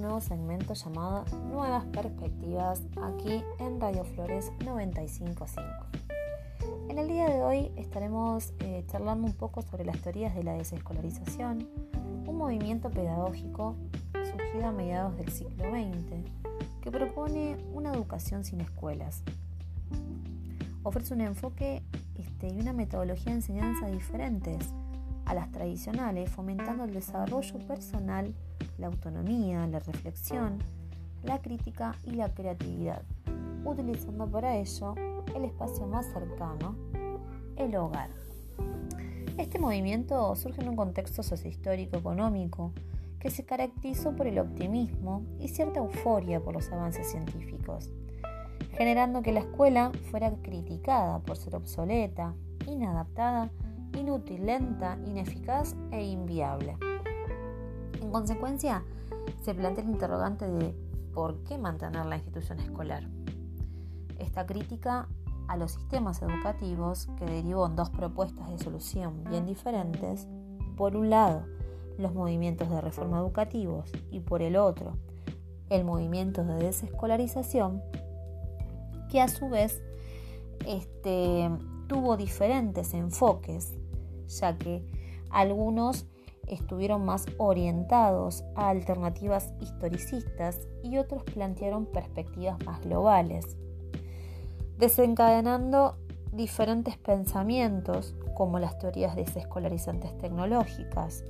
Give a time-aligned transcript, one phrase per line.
[0.00, 5.62] nuevo segmento llamado Nuevas Perspectivas aquí en Radio Flores 955.
[6.88, 10.54] En el día de hoy estaremos eh, charlando un poco sobre las teorías de la
[10.54, 11.68] desescolarización,
[12.26, 13.76] un movimiento pedagógico
[14.12, 16.30] surgido a mediados del siglo XX
[16.80, 19.22] que propone una educación sin escuelas.
[20.82, 21.82] Ofrece un enfoque
[22.14, 24.70] este, y una metodología de enseñanza diferentes
[25.26, 28.34] a las tradicionales, fomentando el desarrollo personal,
[28.80, 30.58] la autonomía, la reflexión,
[31.22, 33.02] la crítica y la creatividad,
[33.64, 34.94] utilizando para ello
[35.36, 36.74] el espacio más cercano,
[37.56, 38.10] el hogar.
[39.36, 42.72] Este movimiento surge en un contexto sociohistórico económico
[43.18, 47.90] que se caracterizó por el optimismo y cierta euforia por los avances científicos,
[48.72, 52.34] generando que la escuela fuera criticada por ser obsoleta,
[52.66, 53.50] inadaptada
[53.98, 56.89] inútil, lenta, ineficaz e inviable.
[58.10, 58.82] En consecuencia,
[59.40, 60.74] se plantea el interrogante de
[61.14, 63.08] ¿por qué mantener la institución escolar?
[64.18, 65.06] Esta crítica
[65.46, 70.26] a los sistemas educativos, que derivó en dos propuestas de solución bien diferentes,
[70.76, 71.44] por un lado,
[71.98, 74.96] los movimientos de reforma educativos y por el otro,
[75.68, 77.80] el movimiento de desescolarización,
[79.08, 79.80] que a su vez
[80.66, 81.48] este,
[81.86, 83.72] tuvo diferentes enfoques
[84.26, 84.84] ya que
[85.30, 86.06] algunos
[86.54, 93.56] estuvieron más orientados a alternativas historicistas y otros plantearon perspectivas más globales,
[94.78, 95.96] desencadenando
[96.32, 101.24] diferentes pensamientos como las teorías desescolarizantes tecnológicas,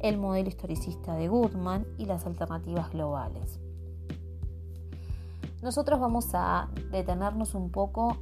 [0.00, 3.58] el modelo historicista de Goodman y las alternativas globales.
[5.62, 8.18] Nosotros vamos a detenernos un poco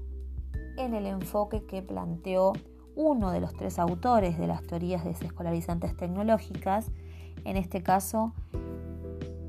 [0.76, 2.52] en el enfoque que planteó
[2.96, 6.86] uno de los tres autores de las teorías desescolarizantes tecnológicas,
[7.44, 8.32] en este caso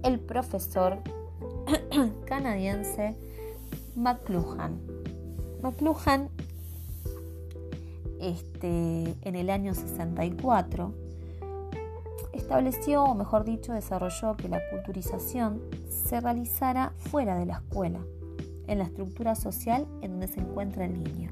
[0.03, 0.99] el profesor
[2.25, 3.15] canadiense
[3.95, 4.79] McLuhan.
[5.63, 6.29] McLuhan
[8.19, 10.93] este, en el año 64
[12.33, 17.99] estableció, o mejor dicho, desarrolló que la culturización se realizara fuera de la escuela,
[18.67, 21.31] en la estructura social en donde se encuentra el niño.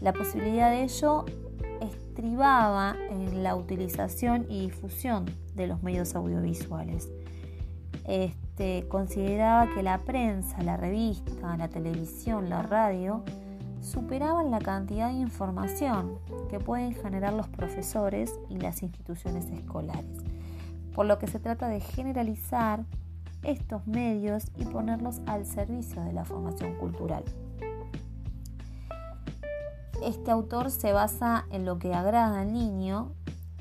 [0.00, 1.26] La posibilidad de ello
[1.82, 7.10] estribaba en la utilización y difusión de los medios audiovisuales.
[8.06, 13.24] Este, consideraba que la prensa, la revista, la televisión, la radio
[13.82, 16.18] superaban la cantidad de información
[16.48, 20.18] que pueden generar los profesores y las instituciones escolares,
[20.94, 22.84] por lo que se trata de generalizar
[23.42, 27.24] estos medios y ponerlos al servicio de la formación cultural.
[30.02, 33.12] Este autor se basa en lo que agrada al niño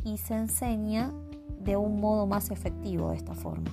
[0.05, 1.11] y se enseña
[1.59, 3.69] de un modo más efectivo de esta forma.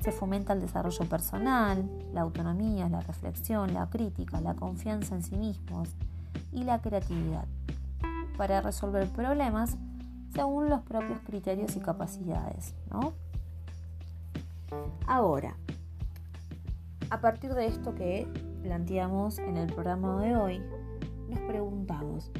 [0.00, 5.36] Se fomenta el desarrollo personal, la autonomía, la reflexión, la crítica, la confianza en sí
[5.36, 5.88] mismos
[6.52, 7.46] y la creatividad
[8.36, 9.78] para resolver problemas
[10.34, 12.74] según los propios criterios y capacidades.
[15.06, 15.56] Ahora,
[17.08, 18.28] a partir de esto que
[18.62, 20.62] planteamos en el programa de hoy,
[21.28, 22.30] nos preguntamos,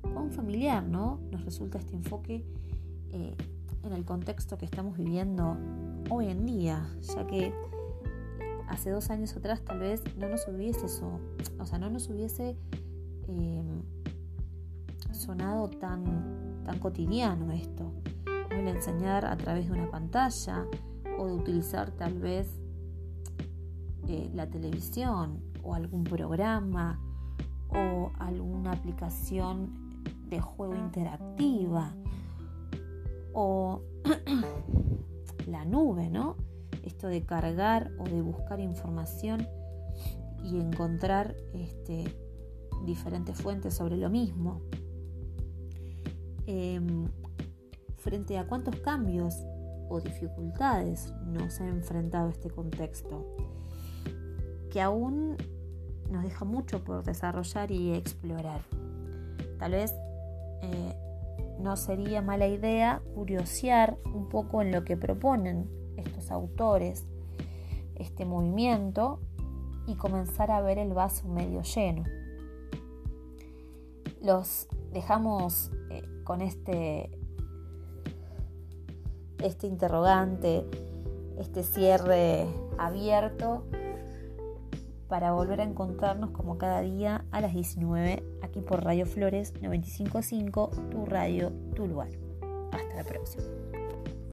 [0.00, 1.20] ¿cuán familiar ¿no?
[1.30, 2.44] nos resulta este enfoque
[3.10, 3.36] eh,
[3.84, 5.56] en el contexto que estamos viviendo
[6.10, 6.86] hoy en día?
[7.14, 7.52] Ya que
[8.68, 11.20] hace dos años atrás tal vez no nos hubiese eso,
[11.58, 12.56] o sea, no nos hubiese
[13.28, 13.82] em,
[15.12, 17.92] sonado tan, tan cotidiano esto.
[18.50, 20.66] El enseñar a través de una pantalla
[21.18, 22.48] o de utilizar tal vez
[24.08, 27.00] eh, la televisión o algún programa
[27.74, 31.94] o alguna aplicación de juego interactiva
[33.32, 33.82] o
[35.46, 36.36] la nube, ¿no?
[36.82, 39.46] Esto de cargar o de buscar información
[40.42, 42.16] y encontrar este,
[42.84, 44.60] diferentes fuentes sobre lo mismo.
[46.46, 47.08] Em,
[47.96, 49.34] frente a cuántos cambios
[49.88, 53.36] o dificultades nos ha enfrentado este contexto,
[54.70, 55.36] que aún
[56.12, 58.60] nos deja mucho por desarrollar y explorar.
[59.58, 59.94] Tal vez
[60.62, 60.96] eh,
[61.58, 67.06] no sería mala idea curiosear un poco en lo que proponen estos autores,
[67.96, 69.20] este movimiento,
[69.86, 72.04] y comenzar a ver el vaso medio lleno.
[74.20, 77.10] Los dejamos eh, con este,
[79.38, 80.64] este interrogante,
[81.38, 82.46] este cierre
[82.78, 83.64] abierto
[85.12, 90.70] para volver a encontrarnos como cada día a las 19 aquí por Radio Flores 955,
[90.90, 92.08] tu radio, tu lugar.
[92.72, 93.44] Hasta la próxima.